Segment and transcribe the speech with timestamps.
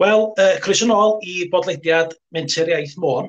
[0.00, 3.28] Wel, uh, Chris yn ôl i bodlediad Menter Iaith Môn.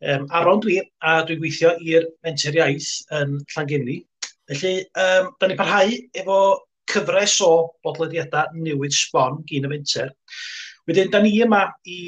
[0.00, 4.00] Um, Aron dwi, a dwi'n gweithio i'r Menter Iaith yn Llangenni.
[4.50, 6.40] Felly, um, da ni parhau efo
[6.90, 7.52] cyfres o
[7.86, 10.10] bodlediadau newydd sbon gyn y Menter.
[10.88, 12.00] Wedyn, da ni yma i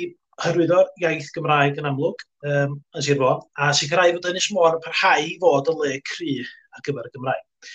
[0.42, 4.84] hyrwyddo'r iaith Gymraeg yn amlwg um, yn Sir Fôn, a sicrhau fod Ynys Môn yn
[4.84, 7.74] parhau i fod y le cry ar gyfer y Gymraeg.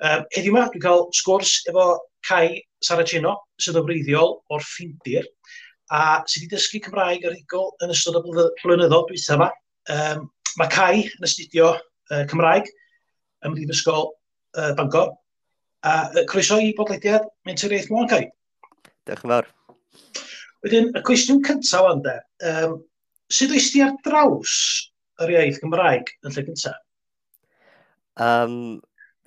[0.00, 1.86] Um, heddiw yma, dwi'n cael sgwrs efo
[2.26, 5.28] Cai Saraceno, sydd o wreiddiol o'r Ffindir,
[5.90, 8.24] a sydd wedi dysgu Cymraeg ar ugol yn ystod y
[8.62, 9.48] blynyddoedd dwytha yma.
[9.94, 10.26] Um,
[10.60, 12.68] mae Cai yn astudio uh, Cymraeg
[13.44, 15.14] ym Mhrifysgol uh, Bangor.
[15.86, 18.28] A uh, croeso i bodlediad Menter Eith Mwan, Cai.
[19.08, 19.50] Diolch yn fawr.
[20.64, 22.18] Wedyn, y cwestiwn cyntaf o'n de,
[22.50, 22.76] um,
[23.32, 24.54] sut oes ti ar draws
[25.24, 26.76] yr iaith Gymraeg yn lle cyntaf?
[28.20, 28.80] Um,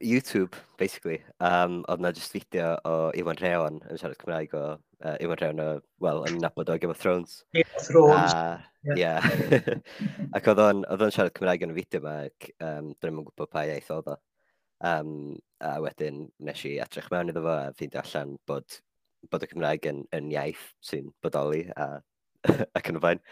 [0.04, 1.22] YouTube, basically.
[1.40, 5.62] Um, oedd na just fideo o Iwan Rheon yn siarad Cymraeg o uh, Iwan Rheon
[5.64, 5.68] o,
[6.04, 7.40] wel, yn nabod o Game of Thrones.
[7.56, 8.36] Game of Thrones.
[8.36, 8.60] Uh,
[9.00, 9.24] yeah.
[9.52, 9.80] yeah.
[10.36, 13.66] ac oedd o'n, siarad Cymraeg yn y fideo yma, ac um, dyn nhw'n gwybod pa
[13.70, 14.20] iaith oedd o.
[14.84, 15.14] Um,
[15.64, 18.80] a wedyn nes i atrych mewn iddo fo a ffeindio allan bod,
[19.32, 21.94] bod y Cymraeg yn, yn iaith sy'n bodoli a,
[22.78, 23.24] ac yn y fain.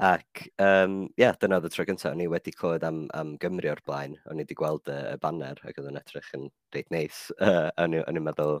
[0.00, 2.14] Ac um, yeah, dyna oedd y tro gyntaf.
[2.14, 4.16] O'n i wedi clywed am, am Gymru o'r blaen.
[4.30, 7.26] O'n i wedi gweld y, y banner ac oedd yn edrych yn reit neis.
[7.42, 8.60] Uh, o'n i'n meddwl...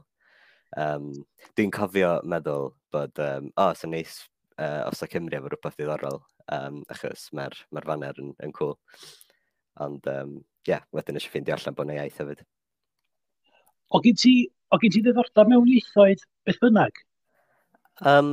[0.80, 1.10] Um,
[1.58, 4.14] Dwi'n cofio meddwl bod, um, o, oh, sy'n neis
[4.56, 6.22] uh, os o Cymru efo rhywbeth ddiddorol,
[6.56, 8.74] um, achos mae'r mae faner yn, yn cool.
[9.84, 10.34] Ond, ie, um,
[10.68, 12.42] yeah, wedyn eisiau ffeindio allan bod yna iaith hefyd.
[13.92, 14.34] O gyd ti,
[14.72, 17.04] o gyd ti ddiddordeb mewn ieithoedd beth bynnag?
[18.08, 18.32] Um,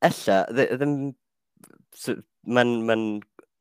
[0.00, 0.94] Ella, ddim
[1.96, 2.96] so, mae'n ma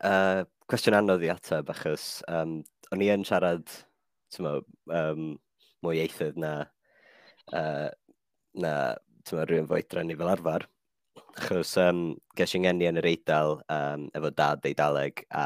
[0.05, 2.59] uh, cwestiwn anodd i ateb achos um,
[2.93, 3.67] o'n i yn siarad
[4.43, 4.59] mo,
[4.93, 5.31] um,
[5.85, 6.53] mwy ieithydd na,
[7.53, 7.89] uh,
[8.59, 8.73] na
[9.31, 10.67] mo, rhywun foedran ni fel arfer.
[11.39, 12.03] Achos um,
[12.37, 15.45] ges i'n ngeni yn yr eidl um, efo dad Eidaleg a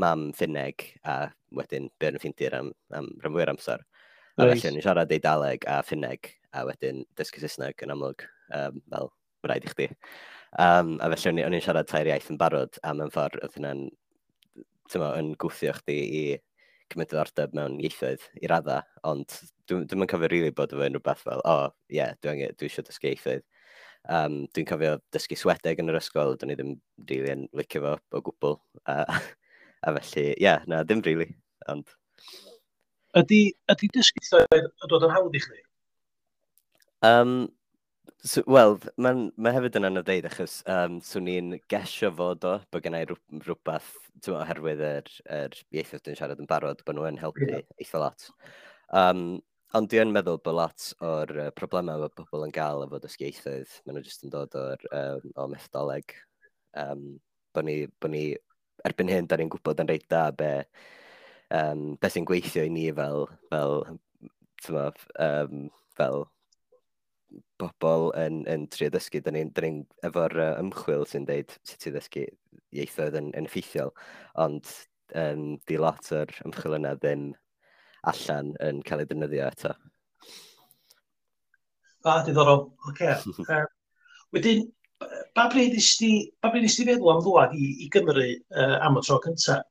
[0.00, 3.84] mam Finneg a wedyn byr yn ffindir am, am rhan fwy'r amser.
[4.36, 4.60] A nice.
[4.60, 9.12] felly o'n i'n siarad Eidaleg a Finneg a wedyn dysgu Saesneg yn amlwg um, fel
[9.46, 9.88] rhaid i chdi.
[10.54, 13.86] Um, a felly o'n i'n siarad tair iaith yn barod a mewn ffordd oedd hynna'n
[15.18, 16.22] yn gwthio chdi i
[16.92, 18.80] cymryd diddordeb mewn ieithoedd i radda,
[19.10, 19.32] ond
[19.66, 22.54] dwi'n dwi cofio rili really bod efo unrhyw beth fel, o, oh, ie, yeah, dwi'n
[22.54, 23.44] dwi eisiau dysgu ieithoedd.
[24.16, 26.72] Um, dwi'n cofio dysgu swedeg yn yr ysgol, dwi'n ddim
[27.08, 28.58] rili really yn licio fo o gwbl.
[28.86, 29.18] Uh,
[29.82, 31.38] a felly, ie, yeah, na, ddim rili, really,
[31.72, 31.90] ond...
[33.18, 33.40] Ydy,
[33.72, 35.62] ydy dysgu ieithoedd yn dod yn hawdd i chdi?
[37.06, 37.36] Um,
[38.26, 42.54] So, Wel, mae'n ma hefyd yn anodd deud, achos um, swn i'n gesio fod o,
[42.74, 47.20] bod gennau rhywbeth, ti'n meddwl, oherwydd yr, yr ieithoedd dwi'n siarad yn barod, bod nhw'n
[47.20, 47.62] helpu yeah.
[47.82, 48.26] eitha lot.
[49.00, 49.22] Um,
[49.78, 53.78] ond dwi'n meddwl bod lot o'r uh, problemau mae pobl yn gael efo dysgu ieithoedd,
[53.86, 56.18] maen nhw jyst yn dod o'r, um, o methodoleg.
[56.82, 57.08] Um,
[57.54, 58.28] bod ni, bo ni,
[58.86, 60.52] erbyn hyn, da ni'n gwybod yn reit da be,
[61.54, 63.84] um, be sy'n gweithio i ni fel, fel,
[64.64, 64.80] ti'n
[65.22, 66.26] um, fel
[67.60, 69.70] bobl yn, yn trio ddysgu, da ni'n ni
[70.06, 72.26] efo'r uh, ymchwil sy'n deud sut i ddysgu
[72.76, 73.92] ieithoedd yn, yn effeithiol,
[74.42, 74.70] ond
[75.14, 77.30] um, di lot o'r ymchwil yna ddim
[78.12, 79.74] allan yn cael ei ddefnyddio eto.
[82.06, 82.68] A, diddorol.
[82.86, 83.16] Oce.
[83.42, 83.64] Okay.
[83.64, 83.64] uh,
[84.34, 84.68] wedyn,
[85.34, 86.10] ba bryd nes ti,
[86.42, 89.64] ba bryd nes ti feddwl am ddwad i, i Gymru uh, am y tro cyntaf?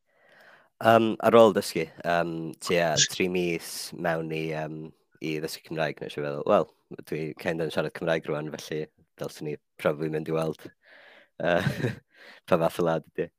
[0.83, 4.81] Um, ar ôl dysgu, um, tua tri mis mewn i um,
[5.25, 6.01] i ddysgu Cymraeg.
[6.01, 6.67] Nes i feddwl, wel,
[7.09, 8.85] dwi kind yn siarad Cymraeg rwan, felly
[9.19, 11.63] dylswn ni probably mynd i weld uh,
[12.47, 13.29] pa fath o lad ydy.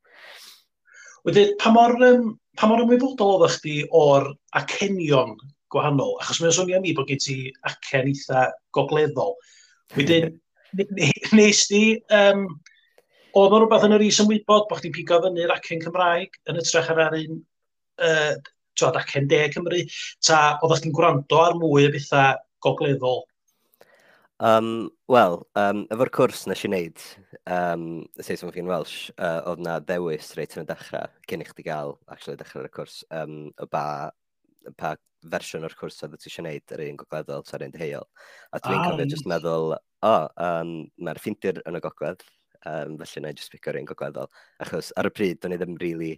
[1.27, 5.35] Wedyn, pa mor, um, pa mor ymwybodol oeddech chdi o'r acenion
[5.75, 6.15] gwahanol?
[6.23, 7.37] Achos mae'n swnio mi bod gen ti
[7.67, 8.47] acen eitha
[8.77, 9.35] gogleddol.
[9.99, 10.37] Wedyn,
[11.39, 11.83] nes di,
[12.15, 12.47] um,
[13.37, 16.93] oedd o rhywbeth yn yr is ymwybod bod chdi'n pigo fyny'r acen Cymraeg yn ytrach
[16.95, 17.41] ar ar un
[18.01, 18.37] uh,
[18.77, 19.81] tywed, acen de Cymru?
[20.27, 23.25] Ta oeddech chi'n gwrando ar mwy o bethau gogleddol?
[24.39, 27.03] Um, Wel, um, efo'r cwrs nes i wneud,
[27.49, 27.85] um,
[28.19, 31.65] y Saeson Fi'n Welsh, uh, oedd na ddewis reit yn y dechrau, cyn i chdi
[31.65, 33.85] gael, actually, dechrau'r cwrs, um, y ba,
[34.77, 34.93] pa
[35.33, 38.09] fersiwn o'r cwrs oedd ti eisiau gwneud, yr un gogleddol, ta'r un deheuol.
[38.53, 40.75] A dwi'n ah, cofio jyst meddwl, o, oh, um,
[41.07, 42.27] mae'r ffintir yn y gogledd,
[42.67, 44.29] um, felly na i jyst pico'r un gogleddol.
[44.67, 46.15] Achos ar y pryd, do'n i ddim rili really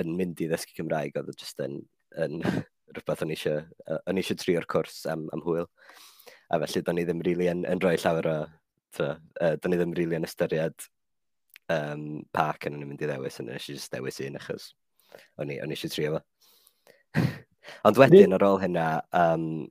[0.00, 1.78] yn mynd i ddysgu Cymraeg oedd e jyst yn,
[2.22, 2.42] yn
[2.96, 3.62] rhywbeth o'n eisiau
[3.96, 5.68] o'n eisiau trio'r cwrs am, am hwyl.
[6.52, 8.36] A felly, do'n i ddim rili really yn, yn rhoi llawer o...
[8.96, 9.16] Uh,
[9.60, 10.86] do'n i ddim rili really yn ystyried
[11.72, 14.70] um, pa yn o'n i'n mynd i ddewis, yn eisiau just dewis un achos
[15.40, 16.22] o'n i, eisiau trio fo.
[17.88, 19.66] Ond wedyn ar ôl hynna, um,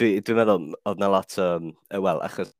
[0.00, 1.74] dwi'n dwi meddwl oedd na lot o, um,
[2.04, 2.54] well, achos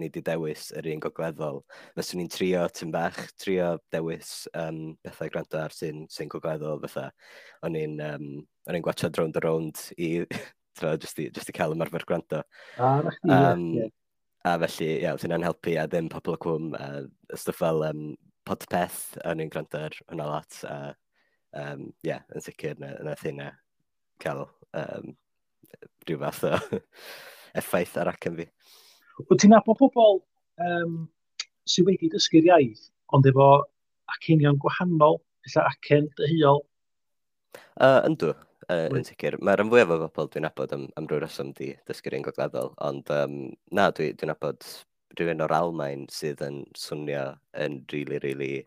[0.00, 1.60] ni wedi dewis yr un gogleddol.
[1.96, 7.10] Fyswn ni'n trio tyn bach, trio dewis um, bethau gwrando ar sy'n sy gogleddol fatha.
[7.66, 8.28] O'n i'n um,
[8.68, 10.10] on gwachod round a round i,
[11.02, 12.42] just, i, just i cael ymarfer gwrando.
[12.78, 13.94] Ah, um, yeah.
[14.46, 16.88] A felly, ia, yeah, hynna'n helpu a ddim pobl o cwm a
[17.36, 18.02] stwff fel um,
[18.48, 20.60] podpeth o'n i'n gwrando ar hwnna lot.
[20.70, 20.76] A,
[21.58, 23.50] um, yeah, yn sicr na, na thynna
[24.22, 24.46] cael
[24.78, 25.16] um,
[26.06, 26.80] rhyw fath o
[27.60, 28.48] effaith ar ac yn fi.
[29.26, 30.20] Wyt ti'n nabod pobl
[30.62, 30.98] um,
[31.68, 32.84] sydd wedi dysgu'r iaith,
[33.14, 33.48] ond efo
[34.14, 35.18] acenion gwahanol,
[35.48, 36.62] illa acen dyhuol?
[37.82, 38.30] Uh, yndw,
[38.68, 39.38] uh, yn sicr.
[39.42, 42.70] Mae'r yn fwyaf o bobl dwi'n nabod am, am rhyw reswm di dysgu'r un gogleddol,
[42.86, 43.40] ond um,
[43.74, 44.70] na, dwi'n dwi, nabod
[45.18, 47.26] rhywun o'r Almain sydd yn swnio
[47.58, 48.64] yn rili, really, rili really,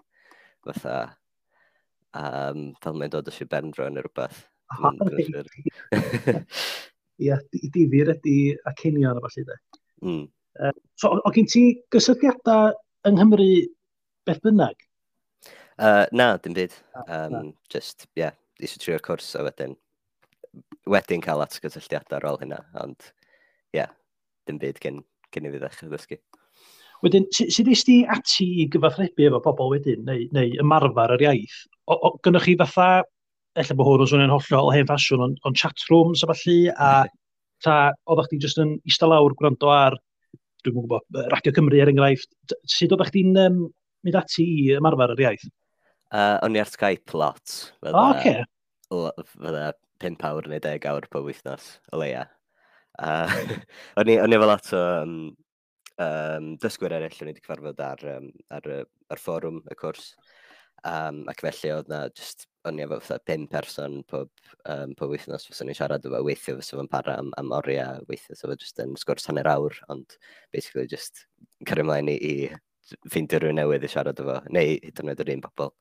[0.68, 0.98] fatha
[2.18, 4.39] um, fel mae'n dod o si benfro neu rhywbeth.
[7.21, 7.36] Ie,
[7.74, 8.36] difyr ydy
[8.69, 9.57] acenion a falle de.
[10.01, 10.25] Mm.
[10.59, 11.63] Uh, so, o, gen ti
[11.94, 12.74] gysylltiadau
[13.07, 13.51] yng Nghymru
[14.27, 14.75] beth bynnag?
[15.80, 16.75] Uh, na, dim byd.
[17.07, 17.44] Um, na.
[17.71, 19.77] just, ie, yeah, eisiau trio'r cwrs a wedyn,
[20.92, 23.95] wedyn cael at gysylltiadau ar ôl hynna, ond ie, yeah,
[24.50, 25.00] dim byd gen,
[25.31, 26.19] gen i fi ddechrau ddysgu.
[27.01, 31.63] Wedyn, sut eist ti ati i gyfathrebu efo pobl wedyn, neu, neu ymarfer yr iaith?
[31.89, 32.92] O, o, gynnwch chi fatha,
[33.57, 36.92] efallai bod hwn yn swnio'n hollol hen ffasiwn, ond on chat rooms a falle, a
[37.65, 39.98] ta, oeddech chi jyst yn eistedd lawr gwrando ar
[40.66, 42.31] dwi'n gwybod, Radio Cymru er enghraifft,
[42.69, 43.62] sut oeddech chi'n um,
[44.06, 45.48] mynd ati i ymarfer yr iaith?
[46.12, 47.56] Uh, o'n i ar Skype lot.
[47.80, 49.25] Fydda, o, oh, okay.
[49.38, 49.72] Fydda
[50.04, 52.25] 5 awr neu 10 awr po wythnos o leia.
[53.00, 53.31] Uh,
[54.02, 55.16] o'n i efo lot o um,
[56.02, 60.13] um, dysgwyr eraill o'n i wedi cyfarfod ar, um, ar, ar, ar fforwm y cwrs.
[60.88, 64.30] Um, ac felly oedd na just o'n i efo fatha pum person pob,
[64.69, 68.36] um, pob wythnos fyswn ni'n siarad efo weithio fysa fo'n para am, am oriau, weithio
[68.36, 70.18] so sef jyst yn sgwrs hanner awr, ond
[70.54, 71.25] basically just
[71.69, 75.34] cario ymlaen i, i ffeindio rhywun newydd i siarad efo, neu hyd yn oed yr
[75.36, 75.74] un bobl.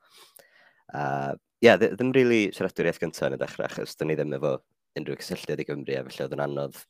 [0.95, 1.35] Uh,
[1.65, 4.57] yeah, ddim really siaradwyr iaith gyntaf yn y dechrau, achos dyn ni ddim efo
[4.99, 6.83] unrhyw cysylltiad i Gymru, a felly oedd yn anodd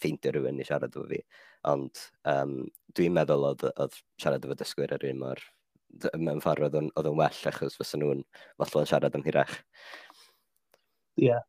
[0.00, 1.20] ffeindio rhywun i siarad efo fi.
[1.70, 2.58] Ond um,
[2.96, 5.42] dwi'n meddwl oedd, oedd siarad efo dysgwyr ar un mor
[6.18, 8.22] mewn ffordd oedd yn oedd o'n well achos fysa nhw'n
[8.60, 9.56] falle yn siarad am hirach.
[11.20, 11.28] Ie.
[11.28, 11.42] Yeah.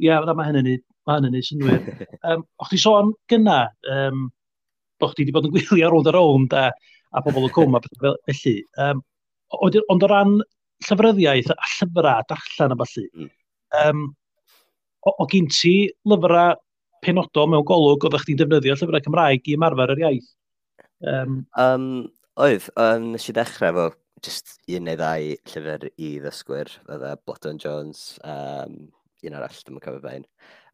[0.00, 2.06] Ie, yeah, mae hynny'n neud, mae hynny'n neud synwyr.
[2.24, 3.58] um, o'ch ti sôn gyna,
[3.92, 4.28] um,
[5.04, 6.70] o'ch ti wedi bod yn gwylio rownd a rownd a,
[7.12, 8.56] a pobl y cwm a beth fel felly.
[8.80, 9.02] Um,
[9.60, 10.38] ond o ran
[10.86, 13.30] llyfryddiaeth a llyfrau darllen a falle, mm.
[13.82, 14.06] um,
[15.04, 15.74] o, o gyn ti
[16.08, 16.56] lyfrau
[17.04, 20.32] penodol mewn golwg oeddech chdi'n defnyddio llyfrau Cymraeg i ymarfer yr iaith?
[21.10, 21.86] Um, um,
[22.40, 23.82] Oedd, um, nes i ddechrau efo
[24.24, 28.78] just un neu ddau llyfr i ddysgwyr, fydda e Blodon Jones, um,
[29.28, 30.24] un arall, ddim yn cofio fe'n.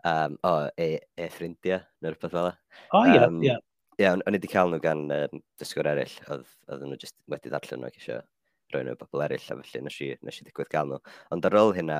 [0.06, 0.86] Um, o, e,
[1.18, 2.54] e ffrindiau, neu rhywbeth fel e.
[2.94, 3.56] O, ie, um, ie.
[3.98, 7.50] Ie, o'n i wedi cael nhw gan um, dysgwyr eraill, oedd, oedd nhw just wedi
[7.50, 8.22] ddarllen nhw ac eisiau
[8.70, 11.02] rhoi nhw bobl eraill, a felly nes i, nes i ddigwydd gael nhw.
[11.34, 11.98] Ond ar ôl hynna,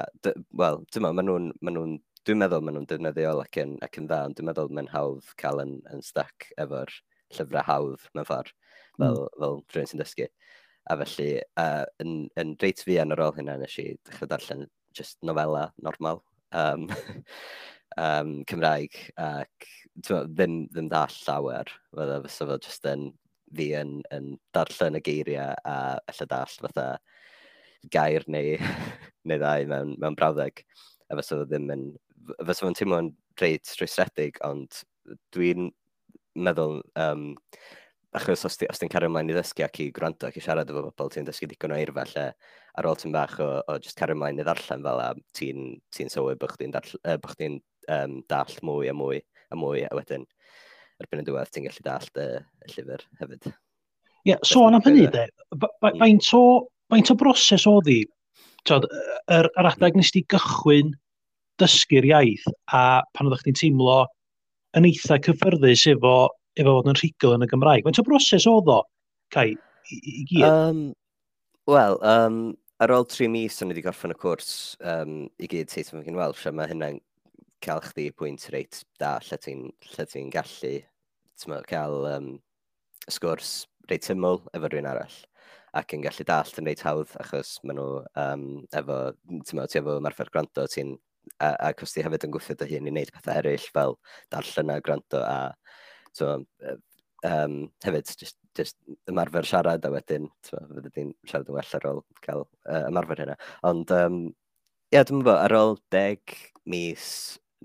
[0.63, 1.85] wel, dwi'n meddwl, maen nhw'n, ma nhw
[2.23, 5.35] dwi'n meddwl maen nhw'n defnyddiol ac yn, ac yn dda, ond dwi'n meddwl mae'n hawdd
[5.43, 6.95] cael yn, yn stac efo'r
[7.35, 8.53] llyfrau hawdd mewn ffordd,
[8.97, 9.05] hmm.
[9.05, 9.41] fel, mm.
[9.43, 10.29] fel rhywun sy'n dysgu.
[10.87, 14.67] A felly, uh, yn, yn reit fi yn ar ôl hynna, nes i ddechrau darllen
[14.97, 16.23] just novella normal,
[16.57, 16.87] um,
[17.99, 23.09] um, Cymraeg, ac ddim, ddim ddall llawer, fydda fysa fo just yn
[23.57, 25.77] fi yn, yn darllen y geiriau a
[26.11, 26.87] efallai dall fatha
[27.93, 28.57] gair neu,
[29.29, 30.63] neu ddau mewn, mewn brawddeg.
[31.11, 31.89] A fysa fo ddim yn...
[32.41, 34.81] Fysa fo'n teimlo'n reit rhwystredig, ond
[35.35, 35.69] dwi'n
[36.37, 37.27] meddwl, um,
[38.17, 40.71] achos os, ti, os ti'n cario ymlaen i ddysgu ac i gwrando ac i siarad
[40.73, 42.27] efo bobl, ti'n dysgu digon o eirfa lle
[42.77, 46.05] ar ôl ti'n bach o, o just cario ymlaen i ddarllen fel a ti'n ti,
[46.05, 47.51] ti sylwi bod chdi'n chdi
[47.97, 50.27] um, dall mwy a mwy a mwy a wedyn
[51.03, 52.29] erbyn y diwedd ti'n gallu dall y,
[52.65, 53.51] y llyfr hefyd.
[53.51, 55.99] Ie, yeah, sôn so am hynny de, hmm.
[56.01, 56.45] faint o,
[56.91, 58.01] faint o broses o ddi,
[58.67, 60.95] yr, yr er, er adeg nes ti gychwyn
[61.61, 64.01] dysgu'r iaith a pan oeddech chi'n teimlo
[64.77, 66.15] yn eitha cyffyrddus efo,
[66.61, 67.87] efo fod yn rhigol yn y Gymraeg.
[67.87, 68.83] Mae'n o broses oedd o,
[69.35, 69.51] Cai,
[69.91, 70.47] i, i gyd?
[70.47, 70.87] Um,
[71.67, 72.41] Wel, um,
[72.83, 74.51] ar ôl tri mis o'n i wedi gorffen y cwrs
[74.87, 77.01] um, i gyd teith yn mewn Welsh, a mae hynna'n
[77.65, 80.75] cael chdi pwynt reit da lle ti'n ti gallu
[81.41, 82.29] tyma, cael um,
[83.11, 85.17] sgwrs reit syml efo rhywun arall
[85.77, 87.89] ac yn gallu dallt yn reit hawdd achos maen nhw
[88.23, 88.47] um,
[88.79, 90.95] efo, ti'n meddwl, ti efo marfer gwrando, ti'n
[91.41, 93.97] a, a os ti hefyd yn gwthio dy hun i wneud pethau eraill fel
[94.33, 95.39] darllen a gwrando a
[96.17, 96.33] so,
[97.27, 98.77] um, hefyd just, just
[99.11, 103.37] ymarfer siarad a wedyn fydde di'n siarad yn well ar ôl cael uh, ymarfer hynna.
[103.69, 104.23] Ond um,
[104.95, 106.37] ia, dwi'n meddwl, ar ôl deg
[106.69, 107.07] mis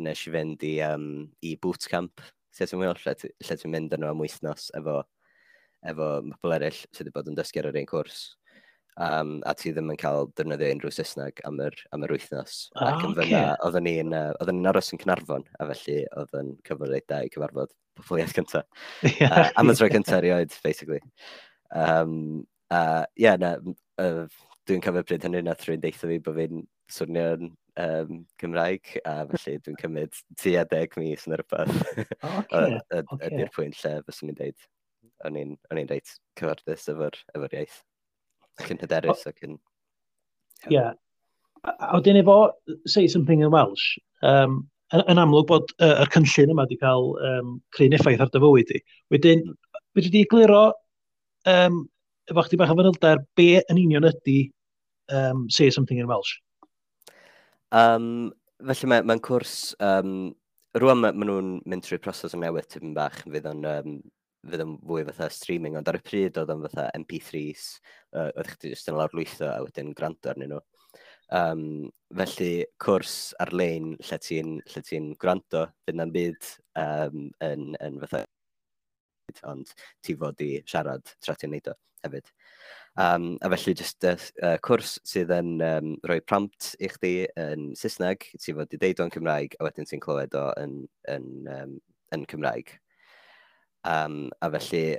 [0.01, 1.07] nes i fynd i, um,
[1.45, 2.23] i bootcamp
[2.57, 5.01] lle ti'n meddwl lle, lle ti'n mynd yno am wythnos efo,
[5.87, 8.21] efo pobl eraill sydd wedi bod yn dysgu ar yr un cwrs
[8.97, 12.57] um, a ti ddim yn cael defnyddio unrhyw Saesneg am yr, am yr wythnos.
[12.75, 13.55] Ah, Ac yn fyna, okay.
[13.67, 18.21] oedden ni'n uh, ni aros yn Cynarfon, a felly oedd yn cyfwriaethau i cyfarfod pobl
[18.21, 18.67] iaith cyntaf.
[19.07, 21.01] uh, am y tro cyntaf erioed, basically.
[21.71, 23.55] Um, uh, yeah, na,
[24.01, 24.25] uh,
[24.67, 29.57] dwi'n cofio pryd hynny na thrwy'n deitha fi bod fi'n swnio'n um, Cymraeg, a felly
[29.63, 32.03] dwi'n cymryd tua deg mis yn yr rhywbeth.
[33.21, 34.67] Ydy'r pwynt lle fyswn i'n deud.
[35.27, 37.79] O'n i'n reit cyfarddus efo'r, efo iaith
[38.59, 39.55] ac yn hyderus ac yn...
[40.67, 40.75] Ie.
[40.75, 40.93] Yeah.
[41.61, 42.37] A wedyn efo
[42.89, 44.63] say something in Welsh, um,
[44.95, 48.41] yn, yn amlwg bod uh, y cynllun yma wedi cael um, creu'n effaith ar dy
[48.41, 48.81] fywyd i.
[49.13, 49.43] Wedyn,
[49.95, 50.63] fedri di egluro
[51.49, 51.83] um,
[52.31, 54.39] efo chdi bach o fanylder, be yn union ydy
[55.13, 56.37] um, say something in Welsh?
[57.71, 58.31] Um,
[58.61, 60.31] felly mae'n mae, cwrs um,
[60.77, 63.95] rwan maen ma nhw'n mynd trwy proses o newydd tipyn bach, fydd o'n um,
[64.47, 67.65] fydd yn fwy fatha streaming, ond ar y pryd oedd yn fatha MP3s,
[68.15, 70.61] uh, oedd chdi jyst yn lawr lwytho a wedyn gwrando arnyn nhw.
[71.31, 76.49] Um, felly, cwrs ar-lein lle ti'n lle ti gwrando, fydd na'n byd
[76.81, 78.25] um, yn, yn fatha
[79.47, 79.71] ond
[80.03, 82.27] ti fod i siarad tra ti'n neud o hefyd.
[82.99, 88.27] Um, a felly, jyst uh, cwrs sydd yn um, rhoi prompt i chdi yn Saesneg,
[88.35, 90.81] ti fod i deud o'n Cymraeg, a wedyn ti'n clywed o yn,
[91.13, 91.77] yn, um,
[92.17, 92.80] yn Cymraeg.
[93.87, 94.97] Um, a felly,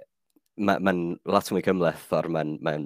[0.59, 0.95] mae'n ma,
[1.33, 2.77] lot mwy cymleth ffordd mae'n ma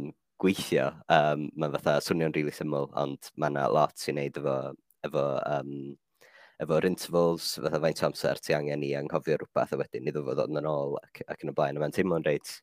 [0.42, 0.90] gweithio.
[1.12, 4.56] Um, mae'n fatha swnio'n rili really syml, ond mae yna lot i wneud efo,
[5.08, 5.72] efo um,
[6.62, 10.36] efo'r intervals, fatha faint o amser ti angen i anghofio rhywbeth a wedyn iddo fo
[10.36, 11.78] ddod yn ôl ac, ac yn y blaen.
[11.78, 12.56] A mae'n teimlo'n reit,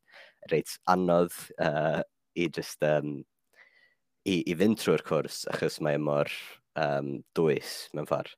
[0.53, 2.01] reit anodd uh,
[2.37, 3.15] i just um,
[4.25, 6.31] i, i fynd trwy'r cwrs achos mae e mor
[6.79, 8.37] um, dwys mewn ffordd.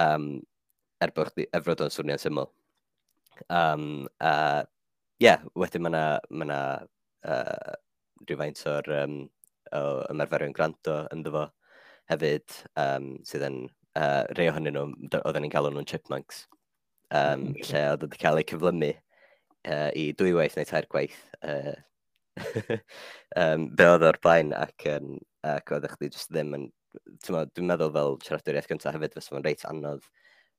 [0.00, 0.32] Um,
[1.00, 2.50] er bod efrod o'n swnio'n syml.
[3.48, 4.62] Um, uh,
[5.22, 6.60] yeah, wedyn mae yna ma, na,
[7.28, 7.74] uh,
[8.28, 9.18] rhywfaint o'r um,
[9.76, 9.82] o
[10.12, 11.44] ymarferion granto ynddo fo
[12.10, 13.60] hefyd, um, sydd yn
[13.98, 14.86] uh, rei ohonyn nhw,
[15.20, 16.44] oedden ni'n galw nhw'n chipmunks,
[17.10, 17.60] um, mm.
[17.68, 21.76] lle oedd wedi cael eu cyflymu uh, i dwywaith neu tair gwaith uh,
[23.42, 26.68] um, be oedd o'r blaen ac, um, ac oedd chdi jyst ddim yn,
[27.26, 30.06] dwi'n meddwl fel siaradwriaeth gyntaf hefyd fysa fo'n reit anodd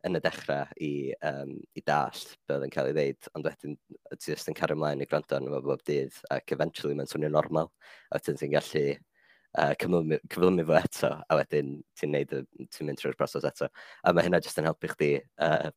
[0.07, 0.91] yn y dechrau i,
[1.27, 3.77] um, i dallt be oedd yn cael ei ddeud, ond wedyn
[4.17, 7.29] ti jyst yn cario ymlaen i gwrando arno fo bob dydd, ac eventually mae'n swnio
[7.33, 7.69] normal,
[8.09, 12.41] a wedyn ti'n gallu uh, cyflymu fo eto, a wedyn ti'n ti,
[12.71, 13.69] ti mynd trwy'r broses eto.
[14.03, 15.13] A mae hynna jyst yn helpu chdi
[15.45, 15.69] uh,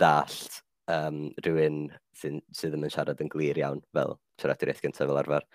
[0.00, 0.60] dallt
[0.92, 1.86] um, rhywun
[2.18, 5.48] sydd sy ddim yn siarad yn glir iawn fel siaradwriaeth gyntaf fel arfer.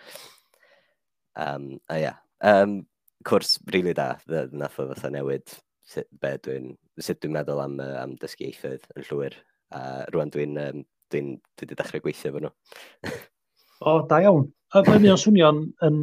[1.40, 2.64] Um, a ia, yeah.
[2.64, 2.80] um,
[3.28, 4.16] cwrs rili really da,
[4.52, 5.52] nath o fatha newid
[5.90, 9.38] sut, be dwi'n, sut dwi'n meddwl am, uh, am dysgu ieithoedd yn llwyr.
[9.76, 12.54] A uh, rwan dwi'n um, dwi, n, dwi wedi dechrau gweithio fo nhw.
[13.90, 14.48] o, da iawn.
[14.74, 16.02] A mae'n mynd o'n swnio'n yn,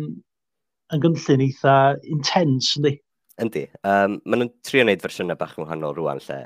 [0.95, 1.77] yn gynllun eitha
[2.15, 2.97] intense, yndi?
[3.43, 3.67] Yndi.
[3.85, 6.41] Um, maen nhw'n trio wneud fersiynau bach yn wahanol rwan lle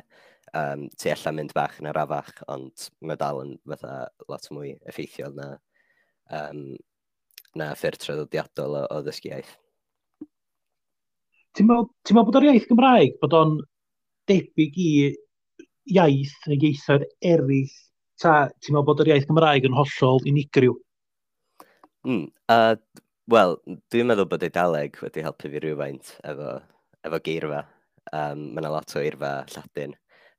[0.59, 3.97] um, ti allan mynd bach yn arafach, ond mae dal yn fatha
[4.29, 5.51] lot mwy effeithiol na,
[6.37, 6.65] um,
[7.59, 9.55] na ffyrdd traddodiadol o, o ddysgu iaith.
[11.59, 13.57] Ti'n meddwl bod o'r iaith Gymraeg, bod o'n
[14.31, 14.91] debyg i
[15.91, 17.77] iaith neu ieithoedd eraill,
[18.23, 20.77] ta ti'n meddwl bod o'r iaith Gymraeg yn hollol unigryw?
[22.07, 22.77] Mm, uh,
[23.31, 23.53] Wel,
[23.93, 26.55] dwi'n meddwl bod Eidaleg wedi helpu fi rhywfaint efo,
[27.07, 27.61] efo geirfa.
[28.17, 29.93] Um, mae yna lot o eirfa Lladin,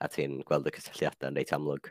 [0.03, 1.87] a ti'n gweld y cysylltiadau'n reit amlwg.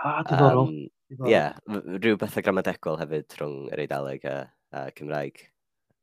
[0.00, 0.70] A, diddorol.
[0.70, 0.86] Ie,
[1.18, 1.58] um, yeah,
[1.98, 4.36] rhyw bethau gramadegol hefyd rhwng yr Eidaleg a,
[4.72, 5.44] a Cymraeg.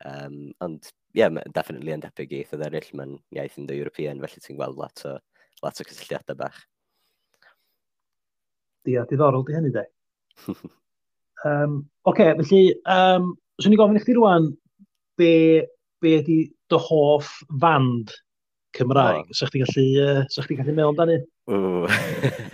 [0.08, 4.44] Um, ond, ie, yeah, definitely yn debyg i eithoedd eraill, mae'n iaith yn European, felly
[4.44, 5.18] ti'n gweld lot o,
[5.66, 6.62] lot o cysylltiadau bach.
[8.90, 9.86] Ia, diddorol di hynny, de.
[11.50, 11.78] um,
[12.10, 14.50] Oce, okay, felly, um, swn i gofyn i chdi rwan,
[15.22, 15.34] be,
[16.02, 16.40] be ydi
[16.72, 18.16] dy hoff fand
[18.78, 19.26] Cymraeg.
[19.28, 19.36] Oh.
[19.36, 21.18] Sa'ch so, ti'n gallu, uh, so chdi gallu meddwl amdani?
[21.52, 21.88] Ww.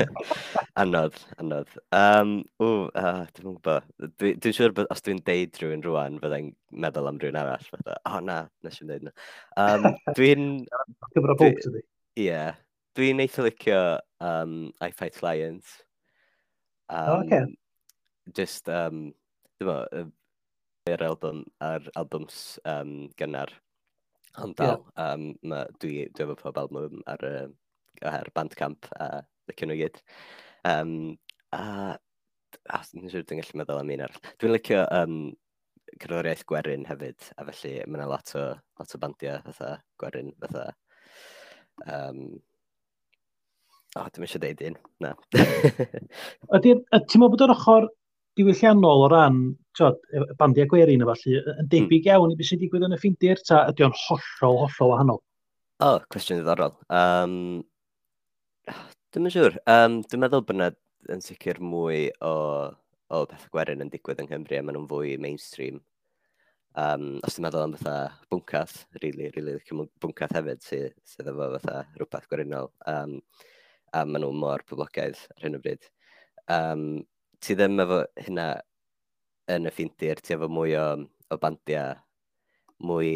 [0.81, 1.75] anodd, anodd.
[1.93, 2.31] Um,
[2.61, 3.89] ww, uh, dwi'n gwybod.
[4.17, 6.49] Dwi'n dwi siŵr bod os dwi'n deud rhywun rwan, byddai'n
[6.85, 7.67] meddwl am rhywun arall.
[7.69, 9.15] Fydda, o oh, na, nes i'n deud nhw.
[9.61, 10.47] Um, dwi'n...
[11.13, 11.83] Gyfra bob tydi.
[11.83, 12.25] Ie.
[12.31, 12.57] Yeah.
[12.97, 13.81] Dwi'n eitha licio
[14.25, 15.69] um, I Fight Lions.
[16.89, 17.45] Um, oh, okay.
[18.33, 19.11] Just, um,
[19.61, 20.11] dwi'n meddwl,
[20.87, 23.51] yr album, ar albums um, gynnar
[24.43, 25.13] Ond dal, yeah.
[25.13, 29.07] um, ma, dwi, dwi efo pob albwm ar, uh, ar Bandcamp a
[29.49, 29.97] licio nhw gyd.
[30.67, 30.91] Um,
[31.55, 31.95] a,
[32.69, 34.33] a dwi'n siŵr dwi'n gallu meddwl am un arall.
[34.37, 35.17] Dwi'n licio um,
[35.95, 38.43] cerddoriaeth gwerin hefyd, a felly mae yna lot o,
[38.79, 40.67] lot o bandiau fatha gwerin fatha.
[41.87, 42.21] Um,
[43.95, 45.15] o, oh, dwi'n eisiau deud un, na.
[46.57, 47.89] Ydy, ti'n meddwl bod yr ochr
[48.37, 49.39] diwylliannol o ran
[49.77, 49.99] tod,
[50.39, 51.71] bandiau gwerin a falle, yn hmm.
[51.73, 55.21] debyg iawn i beth sy'n digwydd yn y ffindir, ta ydy o'n hollol, hollol wahanol?
[55.77, 56.73] O, oh, cwestiwn ddiddorol.
[56.89, 57.35] Um,
[59.15, 59.59] Dwi'n yn siŵr.
[59.71, 60.71] Um, dwi'n meddwl bod yna
[61.13, 62.31] yn sicr mwy o,
[63.09, 65.77] o pethau gwerin yn digwydd yng Nghymru a maen nhw'n fwy mainstream.
[66.77, 71.23] Um, os ti'n meddwl am fatha bwncath, rili, really, rili really, bwncath hefyd sydd sy
[71.23, 72.69] efo fatha rhywbeth gwerinol.
[72.91, 73.15] Um,
[73.95, 75.87] a maen nhw mor poblogaidd ar hyn o bryd.
[76.53, 76.83] Um,
[77.43, 78.47] ti ddim efo hynna
[79.53, 80.85] yn y ffindir, ti efo mwy o,
[81.31, 81.97] o bandiau,
[82.83, 83.11] mwy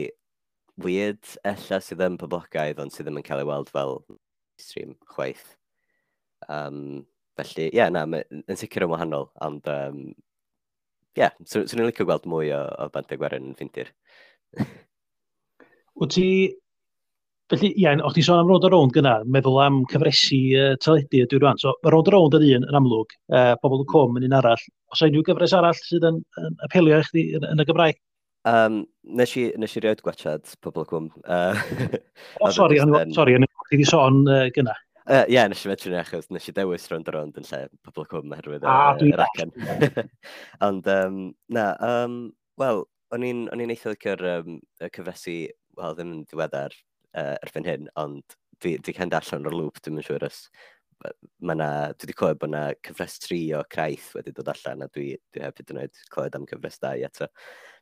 [0.82, 4.00] weird ella sydd yn poblogaidd ond sydd ddim yn cael ei weld fel
[4.62, 5.56] stream chwaith.
[6.50, 7.06] Um,
[7.38, 11.80] felly, ie, yeah, na, yn sicr yn wahanol, ond um, ie, yeah, swn so, so
[11.80, 13.92] i'n licio gweld mwy o, o bandiau gwerin yn ffintir.
[16.02, 16.28] Wyt ti
[17.52, 21.26] Felly, ie, yeah, o'ch ti'n sôn am road around gyna, meddwl am cyfresu uh, teledu
[21.26, 21.58] ydy rwan.
[21.60, 24.62] So, mae road around yn un yn amlwg, uh, pobl y cwm yn un arall.
[24.96, 27.98] Os unrhyw gyfres arall sydd yn, yn apelio i chdi yn, yn y Gymraeg?
[28.48, 28.78] Um,
[29.20, 31.10] nes, i, nes i rioed gwachad pobl y cwm.
[31.26, 31.60] Uh,
[32.40, 33.12] o, oh, sori, then...
[33.18, 34.78] sori, yn wedi sôn uh, gyna.
[35.02, 37.50] Ie, uh, yeah, nes i medru ni achos nes i dewis rownd o rownd yn
[37.50, 39.52] lle pobl y cwm oherwydd ah, yr acen.
[40.70, 41.20] Ond, um,
[41.52, 42.16] na, um,
[42.62, 45.36] wel, o'n i'n eithaf licio'r um, cyfresu,
[45.76, 46.80] wel, ddim yn diweddar,
[47.18, 50.46] uh, erbyn hyn, ond dwi wedi cael allan o'r lŵp, dwi'n siŵr os
[51.42, 54.88] mae na, dwi wedi clywed bod yna cyfres tri o craith wedi dod allan a
[54.94, 57.28] dwi, dwi heb hyd yn oed clywed am cyfres 2 eto.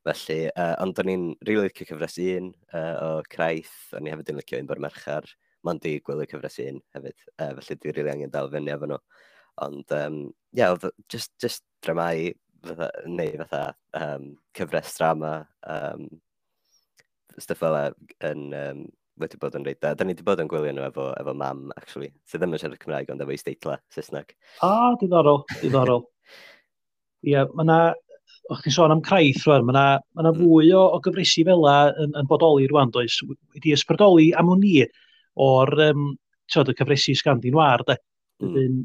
[0.08, 4.14] Felly, uh, ond o'n i'n rili really licio cyfres un uh, o craith, o'n i
[4.14, 5.28] hefyd yn licio un bo'r merchar,
[5.68, 8.90] mond i gwylio cyfres un hefyd, uh, felly dwi rili really angen dal fyny efo
[8.90, 9.02] nhw.
[9.66, 10.22] Ond, um,
[10.56, 10.78] yeah,
[11.12, 12.32] just, just dramau,
[12.64, 13.64] fatha, neu fatha
[14.00, 15.34] um, cyfres drama,
[15.68, 16.08] um,
[17.40, 17.76] stuff fel
[18.28, 18.88] yn um,
[19.24, 19.80] wedi bod yn reid.
[19.84, 19.94] da.
[19.98, 22.82] Da ni wedi bod yn gwylio nhw efo, efo mam, actually, sydd ddim yn siarad
[22.82, 24.36] Cymraeg, ond efo'i steitla Saesneg.
[24.60, 26.06] O, ah, diddorol, diddorol.
[27.28, 27.80] Ie, yeah, mae yna,
[28.54, 30.40] o'ch chi'n sôn am craith rwan, mae yna ma, na, mm.
[30.40, 33.20] fwy o, o gyfresu fela yn, yn bodoli rwan, does,
[33.56, 34.74] wedi ysbrydoli am o'n ni
[35.40, 36.10] o'r um,
[36.50, 38.00] tiod, y cyfresu Sgandinwar, de.
[38.46, 38.84] Mm.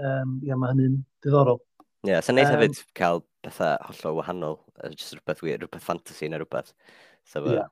[0.00, 1.60] Um, ia, mae hynny'n diddorol.
[2.06, 5.84] Ie, yeah, sy'n neud um, hefyd cael bethau hollol wahanol, uh, just rhywbeth wir, rhywbeth
[5.84, 6.72] fantasy neu rhywbeth.
[7.28, 7.68] So, yeah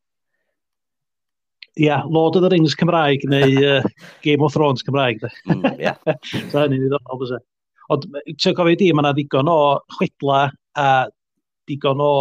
[1.78, 3.82] yeah, Lord of the Rings Cymraeg neu uh,
[4.22, 5.22] Game of Thrones Cymraeg.
[5.46, 5.96] Mm, yeah.
[6.50, 7.40] so hynny'n ddiddorol, fysa.
[7.40, 7.46] E?
[7.94, 9.58] Ond, ti'n gofio di, mae yna ddigon o
[9.96, 10.42] chwedla
[10.76, 10.88] a
[11.68, 12.12] digon o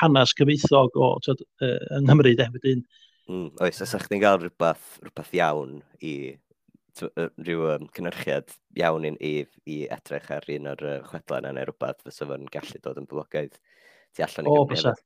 [0.00, 2.86] hanes cyfeithog o, tyd, uh, yng Nghymru, de, wedyn.
[3.30, 6.14] Mm, oes, os ych chi'n cael rhywbeth, rhywbeth iawn i
[7.00, 9.32] rhyw um, cynnyrchiad iawn i, i,
[9.70, 13.08] i edrych ar un o'r uh, chwedla yna neu rhywbeth fysa fo'n gallu dod yn
[13.08, 13.54] blogaidd
[14.12, 14.96] tu allan i Gymru.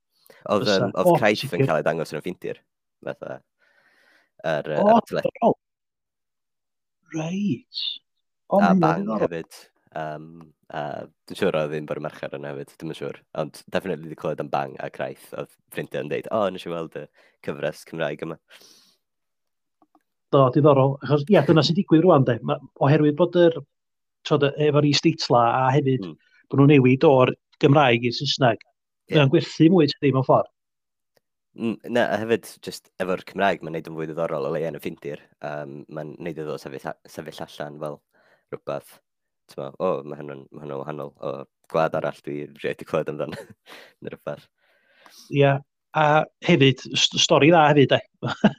[0.51, 2.59] Oedd, um, oedd Craig yn cael ei dangos yn y ffintir.
[3.07, 3.39] Fatha,
[4.45, 5.55] yr er, oh, er, oh.
[7.15, 7.83] Right.
[8.51, 9.59] Oh, a bang hefyd.
[9.97, 10.27] Um,
[10.77, 13.21] a dwi'n siŵr oedd un bod y mercher yna hefyd, dwi'n siŵr.
[13.43, 16.67] Ond definitely wedi clywed am bang a craith, oedd ffrindiau yn dweud, o, oh, nes
[16.67, 17.07] i weld y
[17.47, 18.37] cyfres Cymraeg yma.
[20.35, 20.97] Do, diddorol.
[21.07, 22.37] Achos, ia, dyna sy'n digwydd rwan, de.
[22.47, 23.57] Ma, oherwydd bod yr,
[24.27, 26.17] trod, efo'r isdeitla a hefyd mm.
[26.51, 28.61] bod nhw'n newid o'r Gymraeg i'r Saesneg,
[29.09, 29.23] yeah.
[29.23, 30.51] mae'n gwerthu mwy ti ddim mewn ffordd.
[31.57, 34.81] Na, a hefyd, just efo'r Cymraeg, mae'n neud yn fwy ddiddorol o leia yn y
[34.83, 35.23] ffindir.
[35.47, 38.01] Um, mae'n neud iddo sefyll, sefyll allan fel
[38.53, 38.99] rhywbeth.
[39.53, 41.33] Tyma, o, oh, mae hwnnw'n ma hwnnw wahanol o
[41.73, 43.47] gwlad arall dwi rhaid i clywed amdano.
[44.03, 44.45] Neu rhywbeth.
[45.31, 45.63] Ie, yeah.
[45.97, 48.01] a hefyd, stori dda hefyd, e.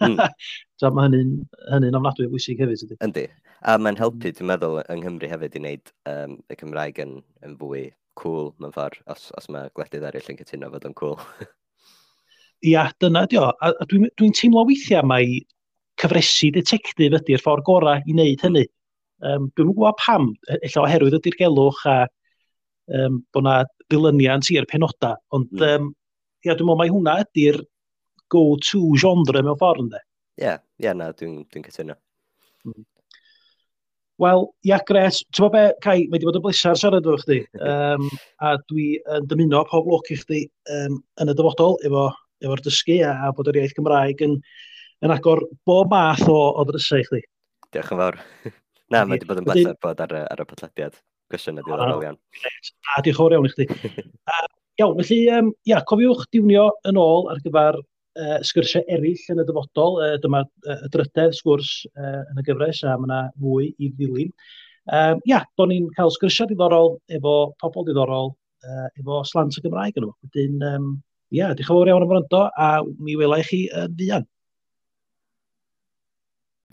[0.07, 0.17] mm.
[0.79, 1.35] so, mae hynny'n
[1.73, 2.99] hynny ofnadwy o bwysig hefyd, ydy.
[3.05, 3.27] Yndi.
[3.67, 4.39] A mae'n helpu, hmm.
[4.39, 7.85] dwi'n meddwl, yng Nghymru hefyd i wneud um, y Cymraeg yn, yn fwy
[8.17, 11.21] cool, mewn ffordd, os, os mae gwledydd eraill yn cytuno fod yn cool.
[12.65, 13.51] ia, dyna di o.
[13.51, 15.41] A, a dwi'n dwi teimlo weithiau mai
[16.01, 18.65] cyfresu detectif ydy'r ffordd gorau i wneud hynny.
[19.25, 20.29] Um, dwi'n gwybod pam,
[20.61, 21.95] efallai oherwydd ydy'r gelwch a
[22.93, 23.55] um, bod yna
[23.87, 25.63] ddilyniant i'r penodau, ond mm.
[25.87, 25.89] um,
[26.45, 27.63] ia, dwi'n meddwl mai hwnna ydy'r
[28.33, 30.03] go-to genre mewn ffordd ynddo.
[30.37, 31.97] Ie, yeah, yeah, na, dwi'n dwi, cytuno.
[32.67, 32.85] Mm.
[34.21, 35.19] Wel, ia, gres.
[35.29, 37.41] Ti'n bod be, Cai, mae wedi bod yn blesar siarad efo chdi.
[37.71, 38.07] Um,
[38.41, 40.39] a dwi yn dymuno pob lwc i chdi
[40.73, 42.07] um, yn y dyfodol efo
[42.43, 44.37] efo'r dysgu a, a bod yr iaith Gymraeg yn,
[45.05, 47.21] yn agor bob math o, o ddrysau i chdi.
[47.73, 48.19] Diolch yn fawr.
[48.93, 50.95] Na, mae wedi bod yn bleser bod ar, ar y podlediad.
[51.31, 52.19] Cwestiwn ydy'r arol iawn.
[52.95, 53.67] A diolch yn iawn i chdi.
[54.31, 54.45] a,
[54.81, 59.47] iawn, felly, um, ia, cofiwch diwnio yn ôl ar gyfer uh, sgyrsiau eraill yn y
[59.49, 59.99] dyfodol.
[60.05, 63.91] Uh, dyma uh, y drydedd sgwrs uh, yn y gyfres a mae yna fwy i
[63.97, 64.31] ddilyn.
[64.87, 68.31] Um, ia, do'n ni'n cael sgyrsiau diddorol efo pobl diddorol,
[68.63, 70.13] uh, efo slant y Gymraeg yn nhw.
[70.23, 70.93] Wedyn, um,
[71.35, 72.67] ia, diolch yn fawr iawn am wrando, a
[73.03, 74.27] mi welai chi yn uh, fuan.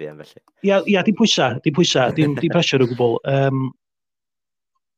[0.00, 0.44] Fuan felly.
[0.66, 3.18] Ia, ia dim pwysa, dim pwysa, dim, dim pressure o gwbl.
[3.30, 3.66] Um,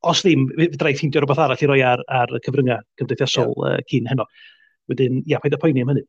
[0.06, 3.78] os ddim, fydra i ffeindio rhywbeth arall i roi ar, ar y cyfryngau cymdeithasol yeah.
[3.78, 4.28] uh, cyn heno.
[4.90, 6.04] Wedyn, ia, paid o poeni am hynny.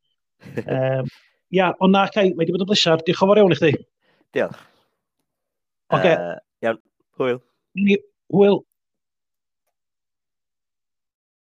[0.63, 1.11] um,
[1.55, 3.03] ia, ond na, Cai, mae wedi bod yn blesar.
[3.07, 3.73] Diolch yn fawr iawn i chdi.
[4.37, 4.63] Diolch.
[5.87, 5.99] Oce.
[5.99, 6.15] Okay.
[6.15, 6.81] Uh, iawn,
[7.19, 7.41] hwyl.
[8.35, 8.61] Hwyl.